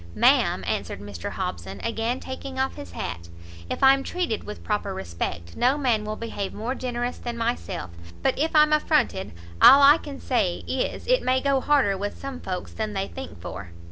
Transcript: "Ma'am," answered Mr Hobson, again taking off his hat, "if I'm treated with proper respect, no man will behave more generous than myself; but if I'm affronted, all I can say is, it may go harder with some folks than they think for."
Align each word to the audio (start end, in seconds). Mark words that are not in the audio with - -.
"Ma'am," 0.15 0.63
answered 0.65 0.99
Mr 0.99 1.29
Hobson, 1.29 1.79
again 1.83 2.19
taking 2.19 2.57
off 2.57 2.73
his 2.73 2.93
hat, 2.93 3.29
"if 3.69 3.83
I'm 3.83 4.01
treated 4.01 4.45
with 4.45 4.63
proper 4.63 4.95
respect, 4.95 5.55
no 5.55 5.77
man 5.77 6.05
will 6.05 6.15
behave 6.15 6.55
more 6.55 6.73
generous 6.73 7.19
than 7.19 7.37
myself; 7.37 7.91
but 8.23 8.35
if 8.39 8.55
I'm 8.55 8.73
affronted, 8.73 9.31
all 9.61 9.83
I 9.83 9.99
can 9.99 10.19
say 10.19 10.63
is, 10.67 11.05
it 11.05 11.21
may 11.21 11.39
go 11.39 11.61
harder 11.61 11.95
with 11.99 12.17
some 12.17 12.39
folks 12.39 12.71
than 12.73 12.93
they 12.93 13.09
think 13.09 13.39
for." 13.39 13.73